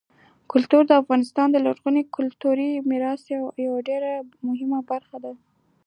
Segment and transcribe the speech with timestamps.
[0.51, 3.21] کلتور د افغانستان د لرغوني کلتوري میراث
[3.67, 4.11] یوه ډېره
[4.47, 5.33] مهمه برخه ده.